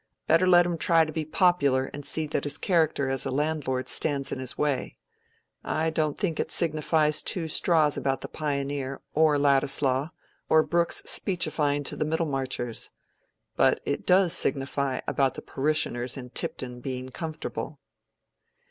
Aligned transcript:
Better 0.25 0.47
let 0.47 0.65
him 0.65 0.79
try 0.79 1.05
to 1.05 1.11
be 1.11 1.23
popular 1.25 1.85
and 1.93 2.03
see 2.03 2.25
that 2.25 2.43
his 2.45 2.57
character 2.57 3.07
as 3.07 3.23
a 3.23 3.29
landlord 3.29 3.87
stands 3.87 4.31
in 4.31 4.39
his 4.39 4.57
way. 4.57 4.97
I 5.63 5.91
don't 5.91 6.17
think 6.17 6.39
it 6.39 6.49
signifies 6.49 7.21
two 7.21 7.47
straws 7.47 7.97
about 7.97 8.21
the 8.21 8.27
'Pioneer,' 8.27 8.99
or 9.13 9.37
Ladislaw, 9.37 10.09
or 10.49 10.63
Brooke's 10.63 11.03
speechifying 11.05 11.83
to 11.83 11.95
the 11.95 12.05
Middlemarchers. 12.05 12.89
But 13.55 13.79
it 13.85 14.07
does 14.07 14.33
signify 14.33 15.01
about 15.07 15.35
the 15.35 15.43
parishioners 15.43 16.17
in 16.17 16.31
Tipton 16.31 16.79
being 16.79 17.09
comfortable." 17.09 17.79